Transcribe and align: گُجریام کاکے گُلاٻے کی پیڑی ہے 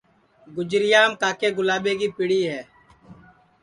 گُجریام 0.55 1.11
کاکے 1.21 1.49
گُلاٻے 1.57 1.93
کی 1.99 2.07
پیڑی 2.15 2.41
ہے 2.51 2.61